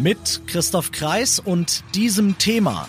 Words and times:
Mit 0.00 0.42
Christoph 0.46 0.92
Kreis 0.92 1.40
und 1.40 1.82
diesem 1.96 2.38
Thema. 2.38 2.88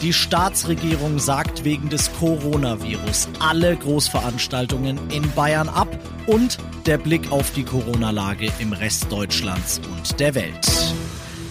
Die 0.00 0.12
Staatsregierung 0.12 1.18
sagt 1.18 1.64
wegen 1.64 1.88
des 1.88 2.12
Coronavirus 2.20 3.28
alle 3.40 3.76
Großveranstaltungen 3.76 5.10
in 5.10 5.28
Bayern 5.32 5.68
ab 5.68 5.88
und 6.28 6.58
der 6.86 6.98
Blick 6.98 7.32
auf 7.32 7.52
die 7.52 7.64
Corona-Lage 7.64 8.52
im 8.60 8.72
Rest 8.72 9.10
Deutschlands 9.10 9.80
und 9.92 10.20
der 10.20 10.36
Welt. 10.36 10.68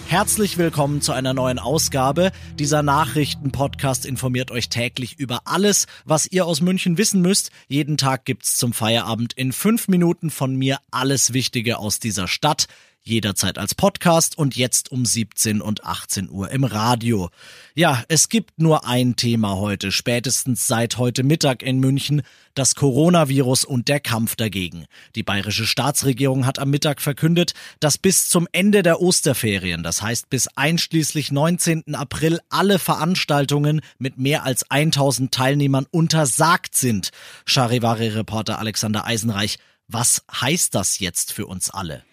Herzlich 0.07 0.57
willkommen 0.57 1.01
zu 1.01 1.11
einer 1.11 1.33
neuen 1.33 1.59
Ausgabe. 1.59 2.31
Dieser 2.57 2.81
Nachrichtenpodcast 2.81 4.05
informiert 4.05 4.49
euch 4.49 4.69
täglich 4.69 5.19
über 5.19 5.41
alles, 5.43 5.87
was 6.05 6.25
ihr 6.25 6.45
aus 6.45 6.61
München 6.61 6.97
wissen 6.97 7.21
müsst. 7.21 7.51
Jeden 7.67 7.97
Tag 7.97 8.23
gibt's 8.23 8.55
zum 8.55 8.71
Feierabend 8.71 9.33
in 9.33 9.51
fünf 9.51 9.89
Minuten 9.89 10.29
von 10.29 10.55
mir 10.55 10.79
alles 10.89 11.33
Wichtige 11.33 11.77
aus 11.79 11.99
dieser 11.99 12.29
Stadt 12.29 12.67
jederzeit 13.09 13.57
als 13.57 13.75
Podcast 13.75 14.37
und 14.37 14.55
jetzt 14.55 14.91
um 14.91 15.05
17 15.05 15.61
und 15.61 15.83
18 15.83 16.29
Uhr 16.29 16.51
im 16.51 16.63
Radio. 16.63 17.29
Ja, 17.75 18.03
es 18.07 18.29
gibt 18.29 18.59
nur 18.59 18.87
ein 18.87 19.15
Thema 19.15 19.57
heute, 19.57 19.91
spätestens 19.91 20.67
seit 20.67 20.97
heute 20.97 21.23
Mittag 21.23 21.63
in 21.63 21.79
München, 21.79 22.21
das 22.53 22.75
Coronavirus 22.75 23.65
und 23.65 23.87
der 23.87 23.99
Kampf 23.99 24.35
dagegen. 24.35 24.85
Die 25.15 25.23
bayerische 25.23 25.65
Staatsregierung 25.65 26.45
hat 26.45 26.59
am 26.59 26.69
Mittag 26.69 27.01
verkündet, 27.01 27.53
dass 27.79 27.97
bis 27.97 28.29
zum 28.29 28.47
Ende 28.51 28.83
der 28.83 29.01
Osterferien, 29.01 29.83
das 29.83 30.01
heißt 30.01 30.29
bis 30.29 30.47
einschließlich 30.55 31.31
19. 31.31 31.95
April, 31.95 32.39
alle 32.49 32.79
Veranstaltungen 32.79 33.81
mit 33.97 34.17
mehr 34.17 34.43
als 34.43 34.69
1000 34.69 35.33
Teilnehmern 35.33 35.87
untersagt 35.89 36.75
sind. 36.75 37.09
Charivari-Reporter 37.45 38.59
Alexander 38.59 39.05
Eisenreich, 39.05 39.57
was 39.87 40.23
heißt 40.31 40.75
das 40.75 40.99
jetzt 40.99 41.33
für 41.33 41.47
uns 41.47 41.71
alle? 41.71 42.03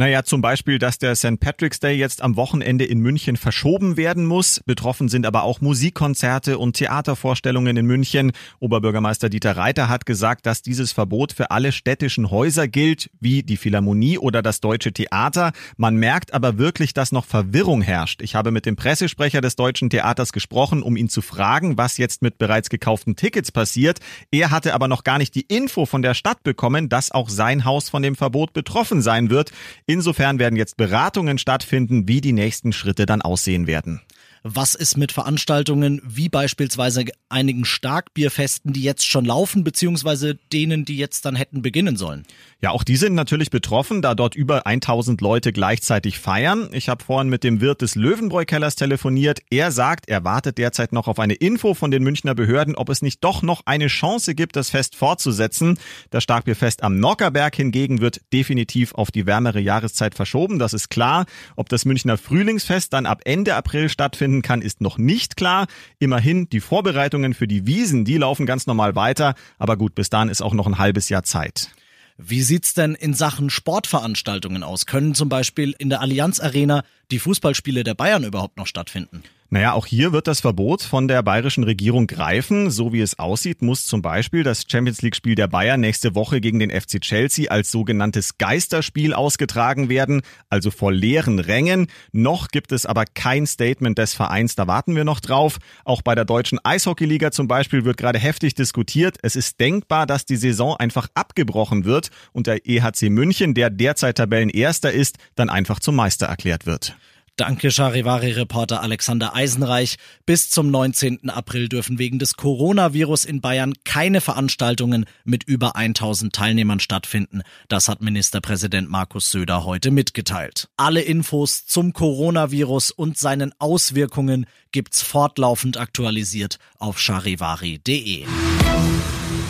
Naja, 0.00 0.24
zum 0.24 0.40
Beispiel, 0.40 0.78
dass 0.78 0.96
der 0.96 1.14
St. 1.14 1.38
Patrick's 1.40 1.78
Day 1.78 1.94
jetzt 1.94 2.22
am 2.22 2.36
Wochenende 2.36 2.86
in 2.86 3.00
München 3.00 3.36
verschoben 3.36 3.98
werden 3.98 4.24
muss. 4.24 4.62
Betroffen 4.64 5.10
sind 5.10 5.26
aber 5.26 5.42
auch 5.42 5.60
Musikkonzerte 5.60 6.56
und 6.56 6.74
Theatervorstellungen 6.76 7.76
in 7.76 7.84
München. 7.84 8.32
Oberbürgermeister 8.60 9.28
Dieter 9.28 9.58
Reiter 9.58 9.90
hat 9.90 10.06
gesagt, 10.06 10.46
dass 10.46 10.62
dieses 10.62 10.92
Verbot 10.92 11.34
für 11.34 11.50
alle 11.50 11.70
städtischen 11.70 12.30
Häuser 12.30 12.66
gilt, 12.66 13.10
wie 13.20 13.42
die 13.42 13.58
Philharmonie 13.58 14.16
oder 14.16 14.40
das 14.40 14.62
Deutsche 14.62 14.90
Theater. 14.94 15.52
Man 15.76 15.96
merkt 15.96 16.32
aber 16.32 16.56
wirklich, 16.56 16.94
dass 16.94 17.12
noch 17.12 17.26
Verwirrung 17.26 17.82
herrscht. 17.82 18.22
Ich 18.22 18.34
habe 18.34 18.52
mit 18.52 18.64
dem 18.64 18.76
Pressesprecher 18.76 19.42
des 19.42 19.54
Deutschen 19.54 19.90
Theaters 19.90 20.32
gesprochen, 20.32 20.82
um 20.82 20.96
ihn 20.96 21.10
zu 21.10 21.20
fragen, 21.20 21.76
was 21.76 21.98
jetzt 21.98 22.22
mit 22.22 22.38
bereits 22.38 22.70
gekauften 22.70 23.16
Tickets 23.16 23.52
passiert. 23.52 23.98
Er 24.30 24.50
hatte 24.50 24.72
aber 24.72 24.88
noch 24.88 25.04
gar 25.04 25.18
nicht 25.18 25.34
die 25.34 25.44
Info 25.46 25.84
von 25.84 26.00
der 26.00 26.14
Stadt 26.14 26.42
bekommen, 26.42 26.88
dass 26.88 27.10
auch 27.10 27.28
sein 27.28 27.66
Haus 27.66 27.90
von 27.90 28.02
dem 28.02 28.16
Verbot 28.16 28.54
betroffen 28.54 29.02
sein 29.02 29.28
wird. 29.28 29.52
Insofern 29.90 30.38
werden 30.38 30.54
jetzt 30.54 30.76
Beratungen 30.76 31.36
stattfinden, 31.36 32.06
wie 32.06 32.20
die 32.20 32.32
nächsten 32.32 32.72
Schritte 32.72 33.06
dann 33.06 33.22
aussehen 33.22 33.66
werden. 33.66 34.00
Was 34.42 34.74
ist 34.74 34.96
mit 34.96 35.12
Veranstaltungen 35.12 36.00
wie 36.02 36.30
beispielsweise 36.30 37.04
einigen 37.28 37.66
Starkbierfesten, 37.66 38.72
die 38.72 38.82
jetzt 38.82 39.06
schon 39.06 39.26
laufen, 39.26 39.64
beziehungsweise 39.64 40.36
denen, 40.50 40.86
die 40.86 40.96
jetzt 40.96 41.26
dann 41.26 41.36
hätten 41.36 41.60
beginnen 41.60 41.96
sollen? 41.96 42.24
Ja, 42.62 42.70
auch 42.70 42.82
die 42.82 42.96
sind 42.96 43.14
natürlich 43.14 43.50
betroffen, 43.50 44.00
da 44.00 44.14
dort 44.14 44.34
über 44.34 44.66
1000 44.66 45.20
Leute 45.20 45.52
gleichzeitig 45.52 46.18
feiern. 46.18 46.70
Ich 46.72 46.88
habe 46.88 47.04
vorhin 47.04 47.28
mit 47.28 47.44
dem 47.44 47.60
Wirt 47.60 47.82
des 47.82 47.96
Löwenbräu-Kellers 47.96 48.76
telefoniert. 48.76 49.40
Er 49.50 49.72
sagt, 49.72 50.08
er 50.08 50.24
wartet 50.24 50.56
derzeit 50.56 50.92
noch 50.92 51.06
auf 51.06 51.18
eine 51.18 51.34
Info 51.34 51.74
von 51.74 51.90
den 51.90 52.02
Münchner 52.02 52.34
Behörden, 52.34 52.76
ob 52.76 52.88
es 52.88 53.02
nicht 53.02 53.22
doch 53.22 53.42
noch 53.42 53.62
eine 53.66 53.88
Chance 53.88 54.34
gibt, 54.34 54.56
das 54.56 54.70
Fest 54.70 54.96
fortzusetzen. 54.96 55.78
Das 56.08 56.22
Starkbierfest 56.22 56.82
am 56.82 56.98
Nockerberg 56.98 57.54
hingegen 57.56 58.00
wird 58.00 58.22
definitiv 58.32 58.94
auf 58.94 59.10
die 59.10 59.26
wärmere 59.26 59.60
Jahreszeit 59.60 60.14
verschoben. 60.14 60.58
Das 60.58 60.72
ist 60.72 60.88
klar. 60.88 61.26
Ob 61.56 61.68
das 61.68 61.84
Münchner 61.84 62.16
Frühlingsfest 62.16 62.92
dann 62.94 63.04
ab 63.04 63.20
Ende 63.24 63.54
April 63.54 63.90
stattfindet, 63.90 64.29
stattfinden 64.30 64.42
kann, 64.42 64.62
ist 64.62 64.80
noch 64.80 64.98
nicht 64.98 65.36
klar. 65.36 65.66
Immerhin, 65.98 66.48
die 66.48 66.60
Vorbereitungen 66.60 67.34
für 67.34 67.48
die 67.48 67.66
Wiesen, 67.66 68.04
die 68.04 68.16
laufen 68.18 68.46
ganz 68.46 68.66
normal 68.66 68.94
weiter. 68.94 69.34
Aber 69.58 69.76
gut, 69.76 69.94
bis 69.94 70.10
dahin 70.10 70.28
ist 70.28 70.42
auch 70.42 70.54
noch 70.54 70.66
ein 70.66 70.78
halbes 70.78 71.08
Jahr 71.08 71.24
Zeit. 71.24 71.70
Wie 72.16 72.42
sieht's 72.42 72.74
denn 72.74 72.94
in 72.94 73.14
Sachen 73.14 73.50
Sportveranstaltungen 73.50 74.62
aus? 74.62 74.84
Können 74.84 75.14
zum 75.14 75.28
Beispiel 75.28 75.74
in 75.78 75.88
der 75.88 76.00
Allianz 76.00 76.38
Arena 76.38 76.84
die 77.10 77.18
Fußballspiele 77.18 77.82
der 77.82 77.94
Bayern 77.94 78.24
überhaupt 78.24 78.58
noch 78.58 78.66
stattfinden? 78.66 79.22
Naja, 79.52 79.72
auch 79.72 79.86
hier 79.86 80.12
wird 80.12 80.28
das 80.28 80.38
Verbot 80.38 80.80
von 80.80 81.08
der 81.08 81.24
bayerischen 81.24 81.64
Regierung 81.64 82.06
greifen. 82.06 82.70
So 82.70 82.92
wie 82.92 83.00
es 83.00 83.18
aussieht, 83.18 83.62
muss 83.62 83.84
zum 83.84 84.00
Beispiel 84.00 84.44
das 84.44 84.66
Champions 84.68 85.02
League-Spiel 85.02 85.34
der 85.34 85.48
Bayern 85.48 85.80
nächste 85.80 86.14
Woche 86.14 86.40
gegen 86.40 86.60
den 86.60 86.70
FC 86.70 87.00
Chelsea 87.00 87.50
als 87.50 87.72
sogenanntes 87.72 88.38
Geisterspiel 88.38 89.12
ausgetragen 89.12 89.88
werden, 89.88 90.22
also 90.50 90.70
vor 90.70 90.92
leeren 90.92 91.40
Rängen. 91.40 91.88
Noch 92.12 92.46
gibt 92.46 92.70
es 92.70 92.86
aber 92.86 93.06
kein 93.06 93.44
Statement 93.44 93.98
des 93.98 94.14
Vereins, 94.14 94.54
da 94.54 94.68
warten 94.68 94.94
wir 94.94 95.02
noch 95.02 95.18
drauf. 95.18 95.58
Auch 95.84 96.02
bei 96.02 96.14
der 96.14 96.24
deutschen 96.24 96.64
Eishockeyliga 96.64 97.32
zum 97.32 97.48
Beispiel 97.48 97.84
wird 97.84 97.96
gerade 97.96 98.20
heftig 98.20 98.54
diskutiert. 98.54 99.18
Es 99.22 99.34
ist 99.34 99.58
denkbar, 99.58 100.06
dass 100.06 100.26
die 100.26 100.36
Saison 100.36 100.76
einfach 100.76 101.08
abgebrochen 101.14 101.84
wird 101.84 102.10
und 102.30 102.46
der 102.46 102.68
EHC 102.68 103.10
München, 103.10 103.54
der 103.54 103.70
derzeit 103.70 104.18
Tabellenerster 104.18 104.92
ist, 104.92 105.18
dann 105.34 105.50
einfach 105.50 105.80
zum 105.80 105.96
Meister 105.96 106.26
erklärt 106.26 106.66
wird. 106.66 106.94
Danke, 107.36 107.70
Charivari-Reporter 107.70 108.82
Alexander 108.82 109.34
Eisenreich. 109.34 109.96
Bis 110.26 110.50
zum 110.50 110.70
19. 110.70 111.30
April 111.30 111.68
dürfen 111.68 111.98
wegen 111.98 112.18
des 112.18 112.36
Coronavirus 112.36 113.24
in 113.24 113.40
Bayern 113.40 113.72
keine 113.84 114.20
Veranstaltungen 114.20 115.06
mit 115.24 115.44
über 115.44 115.74
1000 115.74 116.34
Teilnehmern 116.34 116.80
stattfinden. 116.80 117.42
Das 117.68 117.88
hat 117.88 118.02
Ministerpräsident 118.02 118.90
Markus 118.90 119.30
Söder 119.30 119.64
heute 119.64 119.90
mitgeteilt. 119.90 120.68
Alle 120.76 121.00
Infos 121.00 121.66
zum 121.66 121.92
Coronavirus 121.92 122.90
und 122.90 123.16
seinen 123.16 123.52
Auswirkungen 123.58 124.46
gibt's 124.72 125.02
fortlaufend 125.02 125.78
aktualisiert 125.78 126.58
auf 126.78 126.98
charivari.de. 126.98 128.26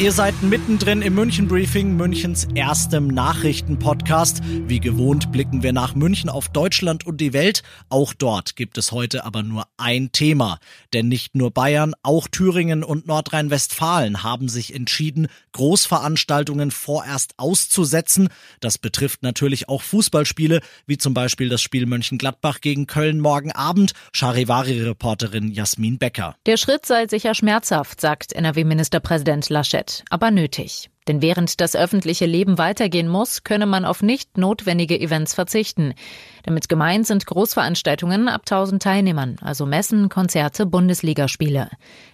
Ihr 0.01 0.13
seid 0.13 0.43
mittendrin 0.43 1.03
im 1.03 1.15
München 1.15 1.47
Briefing, 1.47 1.95
Münchens 1.95 2.49
erstem 2.55 3.07
Nachrichtenpodcast. 3.07 4.41
Wie 4.67 4.81
gewohnt 4.81 5.31
blicken 5.31 5.63
wir 5.63 5.75
nach 5.75 5.95
München 5.95 6.31
auf 6.31 6.49
Deutschland 6.49 7.07
und 7.07 7.21
die 7.21 7.35
Welt. 7.35 7.63
Auch 7.91 8.15
dort 8.15 8.57
gibt 8.57 8.79
es 8.79 8.93
heute 8.93 9.27
aber 9.27 9.43
nur 9.43 9.65
ein 9.77 10.11
Thema. 10.11 10.59
Denn 10.95 11.09
nicht 11.09 11.35
nur 11.35 11.51
Bayern, 11.51 11.93
auch 12.03 12.29
Thüringen 12.29 12.83
und 12.83 13.07
Nordrhein-Westfalen 13.09 14.23
haben 14.23 14.49
sich 14.49 14.75
entschieden, 14.75 15.29
Großveranstaltungen 15.53 16.71
vorerst 16.71 17.35
auszusetzen. 17.37 18.31
Das 18.61 18.79
betrifft 18.79 19.23
natürlich 19.23 19.69
auch 19.69 19.83
Fußballspiele, 19.83 20.61
wie 20.87 20.97
zum 20.97 21.13
Beispiel 21.13 21.51
das 21.51 21.61
Spiel 21.61 21.85
Mönchengladbach 21.85 22.63
gegen 22.63 22.87
Köln 22.87 23.21
morgen 23.21 23.53
Abend. 23.53 23.93
Charivari-Reporterin 24.15 25.53
Jasmin 25.53 25.99
Becker. 25.99 26.37
Der 26.47 26.57
Schritt 26.57 26.87
sei 26.87 27.07
sicher 27.07 27.35
schmerzhaft, 27.35 28.01
sagt 28.01 28.33
NRW-Ministerpräsident 28.33 29.51
Laschet 29.51 29.90
aber 30.11 30.31
nötig. 30.31 30.91
Denn 31.09 31.23
während 31.23 31.61
das 31.61 31.75
öffentliche 31.75 32.27
Leben 32.27 32.57
weitergehen 32.57 33.09
muss, 33.09 33.43
könne 33.43 33.67
man 33.67 33.85
auf 33.85 34.01
nicht 34.01 34.39
notwendige 34.39 35.01
Events 35.01 35.35
verzichten. 35.35 35.95
Damit 36.45 36.69
gemeint 36.69 37.07
sind 37.07 37.27
Großveranstaltungen 37.27 38.29
ab 38.29 38.43
1000 38.43 38.83
Teilnehmern, 38.83 39.37
also 39.43 39.67
Messen, 39.67 40.09
Konzerte, 40.09 40.67
Bundesligaspiele. 40.67 41.69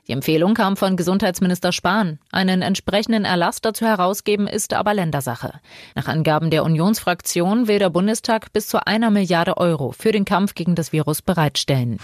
Die 0.08 0.12
Empfehlung 0.12 0.54
kam 0.54 0.78
von 0.78 0.96
Gesundheitsminister 0.96 1.72
Spahn. 1.72 2.20
Einen 2.32 2.62
entsprechenden 2.62 3.24
Erlass 3.24 3.60
dazu 3.60 3.84
herausgeben 3.84 4.46
ist 4.46 4.72
aber 4.72 4.94
Ländersache. 4.94 5.60
Nach 5.94 6.08
Angaben 6.08 6.50
der 6.50 6.64
Unionsfraktion 6.64 7.68
will 7.68 7.78
der 7.78 7.90
Bundestag 7.90 8.52
bis 8.52 8.68
zu 8.68 8.86
einer 8.86 9.10
Milliarde 9.10 9.58
Euro 9.58 9.92
für 9.92 10.12
den 10.12 10.24
Kampf 10.24 10.54
gegen 10.54 10.74
das 10.74 10.92
Virus 10.92 11.22
bereitstellen. 11.22 11.98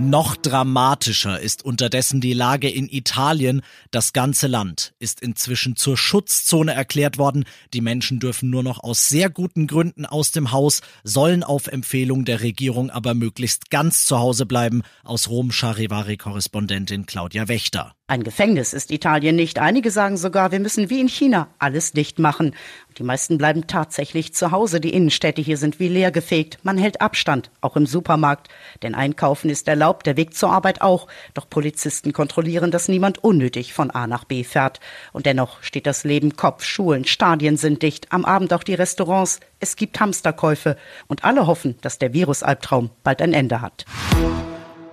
Noch 0.00 0.36
dramatischer 0.36 1.40
ist 1.40 1.64
unterdessen 1.64 2.20
die 2.20 2.32
Lage 2.32 2.70
in 2.70 2.88
Italien. 2.88 3.62
Das 3.90 4.12
ganze 4.12 4.46
Land 4.46 4.94
ist 5.00 5.20
inzwischen 5.20 5.74
zur 5.74 5.96
Schutzzone 5.96 6.72
erklärt 6.72 7.18
worden. 7.18 7.44
Die 7.74 7.80
Menschen 7.80 8.20
dürfen 8.20 8.48
nur 8.48 8.62
noch 8.62 8.78
aus 8.84 9.08
sehr 9.08 9.28
guten 9.28 9.66
Gründen 9.66 10.06
aus 10.06 10.30
dem 10.30 10.52
Haus, 10.52 10.82
sollen 11.02 11.42
auf 11.42 11.66
Empfehlung 11.66 12.24
der 12.24 12.42
Regierung 12.42 12.90
aber 12.90 13.14
möglichst 13.14 13.70
ganz 13.70 14.06
zu 14.06 14.20
Hause 14.20 14.46
bleiben. 14.46 14.82
Aus 15.02 15.28
Rom 15.28 15.50
Charivari-Korrespondentin 15.50 17.06
Claudia 17.06 17.48
Wächter. 17.48 17.97
Ein 18.10 18.24
Gefängnis 18.24 18.72
ist 18.72 18.90
Italien 18.90 19.36
nicht. 19.36 19.58
Einige 19.58 19.90
sagen 19.90 20.16
sogar, 20.16 20.50
wir 20.50 20.60
müssen 20.60 20.88
wie 20.88 20.98
in 20.98 21.10
China 21.10 21.48
alles 21.58 21.92
dicht 21.92 22.18
machen. 22.18 22.54
Die 22.96 23.02
meisten 23.02 23.36
bleiben 23.36 23.66
tatsächlich 23.66 24.32
zu 24.32 24.50
Hause. 24.50 24.80
Die 24.80 24.94
Innenstädte 24.94 25.42
hier 25.42 25.58
sind 25.58 25.78
wie 25.78 25.88
leergefegt. 25.88 26.58
Man 26.62 26.78
hält 26.78 27.02
Abstand, 27.02 27.50
auch 27.60 27.76
im 27.76 27.84
Supermarkt. 27.84 28.48
Denn 28.82 28.94
Einkaufen 28.94 29.50
ist 29.50 29.68
erlaubt, 29.68 30.06
der 30.06 30.16
Weg 30.16 30.32
zur 30.34 30.50
Arbeit 30.50 30.80
auch. 30.80 31.06
Doch 31.34 31.50
Polizisten 31.50 32.14
kontrollieren, 32.14 32.70
dass 32.70 32.88
niemand 32.88 33.22
unnötig 33.22 33.74
von 33.74 33.90
A 33.90 34.06
nach 34.06 34.24
B 34.24 34.42
fährt. 34.42 34.80
Und 35.12 35.26
dennoch 35.26 35.62
steht 35.62 35.86
das 35.86 36.04
Leben 36.04 36.34
Kopf. 36.34 36.64
Schulen, 36.64 37.04
Stadien 37.04 37.58
sind 37.58 37.82
dicht. 37.82 38.10
Am 38.10 38.24
Abend 38.24 38.54
auch 38.54 38.64
die 38.64 38.72
Restaurants. 38.72 39.38
Es 39.60 39.76
gibt 39.76 40.00
Hamsterkäufe. 40.00 40.78
Und 41.08 41.24
alle 41.24 41.46
hoffen, 41.46 41.76
dass 41.82 41.98
der 41.98 42.14
Virusalbtraum 42.14 42.88
bald 43.02 43.20
ein 43.20 43.34
Ende 43.34 43.60
hat. 43.60 43.84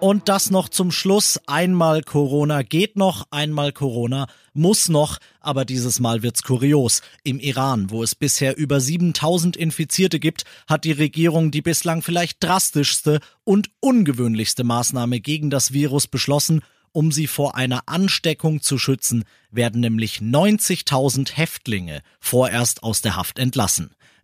Und 0.06 0.30
das 0.30 0.52
noch 0.52 0.70
zum 0.70 0.92
Schluss. 0.92 1.40
Einmal 1.48 2.04
Corona 2.04 2.62
geht 2.62 2.96
noch, 2.96 3.26
einmal 3.32 3.72
Corona 3.72 4.28
muss 4.54 4.88
noch, 4.88 5.18
aber 5.40 5.66
dieses 5.66 6.00
Mal 6.00 6.22
wird's 6.22 6.44
kurios. 6.44 7.02
Im 7.24 7.40
Iran, 7.40 7.90
wo 7.90 8.04
es 8.04 8.14
bisher 8.14 8.56
über 8.56 8.80
7000 8.80 9.58
Infizierte 9.58 10.20
gibt, 10.20 10.44
hat 10.68 10.84
die 10.84 10.92
Regierung 10.92 11.50
die 11.50 11.64
bislang 11.64 12.04
vielleicht 12.04 12.44
drastischste 12.44 13.20
und 13.46 13.72
ungewöhnlichste 13.80 14.64
Maßnahme 14.64 15.22
gegen 15.22 15.50
das 15.50 15.74
Virus 15.74 16.06
beschlossen. 16.06 16.62
Um 16.92 17.12
sie 17.12 17.26
vor 17.26 17.56
einer 17.56 17.82
Ansteckung 17.88 18.62
zu 18.62 18.78
schützen, 18.78 19.24
werden 19.50 19.82
nämlich 19.82 20.20
90.000 20.20 21.34
Häftlinge 21.34 22.02
vorerst 22.20 22.84
aus 22.84 23.02
der 23.02 23.16
Haft 23.16 23.40
entlassen. 23.40 23.96